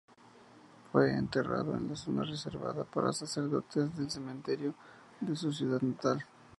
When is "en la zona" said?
1.75-2.23